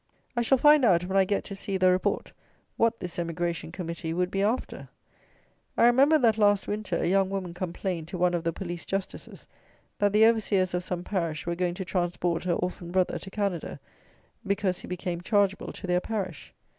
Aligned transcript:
I 0.35 0.41
shall 0.41 0.57
find 0.57 0.83
out, 0.83 1.03
when 1.05 1.15
I 1.15 1.25
can 1.25 1.37
get 1.37 1.43
to 1.43 1.55
see 1.55 1.77
the 1.77 1.91
report, 1.91 2.33
what 2.75 2.97
this 2.99 3.19
"Emigration 3.19 3.71
Committee" 3.71 4.15
would 4.15 4.31
be 4.31 4.41
after. 4.41 4.89
I 5.77 5.85
remember 5.85 6.17
that, 6.17 6.39
last 6.39 6.67
winter, 6.67 6.97
a 7.03 7.07
young 7.07 7.29
woman 7.29 7.53
complained 7.53 8.07
to 8.07 8.17
one 8.17 8.33
of 8.33 8.43
the 8.43 8.51
Police 8.51 8.83
Justices 8.83 9.45
that 9.99 10.11
the 10.11 10.25
Overseers 10.25 10.73
of 10.73 10.83
some 10.83 11.03
parish 11.03 11.45
were 11.45 11.53
going 11.53 11.75
to 11.75 11.85
transport 11.85 12.45
her 12.45 12.53
orphan 12.53 12.89
brother 12.89 13.19
to 13.19 13.29
Canada, 13.29 13.79
because 14.43 14.79
he 14.79 14.87
became 14.87 15.21
chargeable 15.21 15.71
to 15.71 15.85
their 15.85 16.01
parish! 16.01 16.51